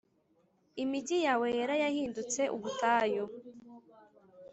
Imigi 0.83 1.17
yawe 1.25 1.47
yera 1.57 1.75
yahindutse 1.83 2.41
ubutayu 2.55 3.23